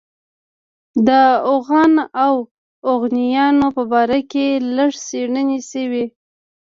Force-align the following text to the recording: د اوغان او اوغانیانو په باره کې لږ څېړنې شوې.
د 1.07 1.09
اوغان 1.49 1.93
او 2.25 2.33
اوغانیانو 2.89 3.67
په 3.75 3.83
باره 3.91 4.19
کې 4.31 4.45
لږ 4.75 4.91
څېړنې 5.07 5.59
شوې. 5.71 6.05